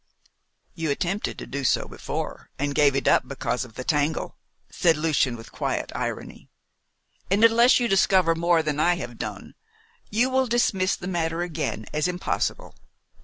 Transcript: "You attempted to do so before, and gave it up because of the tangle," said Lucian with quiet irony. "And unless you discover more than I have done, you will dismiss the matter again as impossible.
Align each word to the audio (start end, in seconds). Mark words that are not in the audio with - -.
"You 0.73 0.89
attempted 0.89 1.37
to 1.37 1.45
do 1.45 1.63
so 1.63 1.87
before, 1.87 2.49
and 2.57 2.73
gave 2.73 2.95
it 2.95 3.07
up 3.07 3.27
because 3.27 3.63
of 3.63 3.75
the 3.75 3.83
tangle," 3.83 4.35
said 4.71 4.97
Lucian 4.97 5.35
with 5.35 5.51
quiet 5.51 5.91
irony. 5.93 6.49
"And 7.29 7.43
unless 7.43 7.79
you 7.79 7.87
discover 7.87 8.33
more 8.33 8.63
than 8.63 8.79
I 8.79 8.95
have 8.95 9.19
done, 9.19 9.53
you 10.09 10.31
will 10.31 10.47
dismiss 10.47 10.95
the 10.95 11.07
matter 11.07 11.43
again 11.43 11.85
as 11.93 12.07
impossible. 12.07 12.73